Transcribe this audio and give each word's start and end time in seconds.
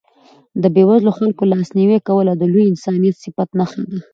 د 0.61 0.63
بېوزلو 0.75 1.11
خلکو 1.19 1.43
لاسنیوی 1.53 1.99
کول 2.07 2.27
د 2.35 2.43
لوی 2.51 2.63
انساني 2.71 3.11
صفت 3.23 3.49
نښه 3.59 3.81
ده. 3.89 3.99